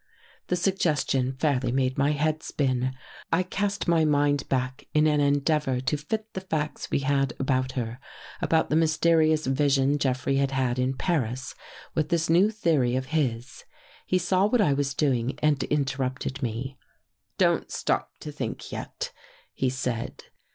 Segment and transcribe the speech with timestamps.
[0.47, 2.95] The suggestion fairly made my head spin.
[3.31, 7.73] I cast my mind back in an endeavor to fit the facts we had about
[7.73, 7.99] her—
[8.41, 11.53] about the mysterious vision Jeffrey had had in Paris,
[11.93, 13.63] with this new theory of his.
[14.07, 16.79] He saw what I was doing and interrupted me."
[17.37, 19.11] Don't stop to think yet,"
[19.53, 20.23] he said.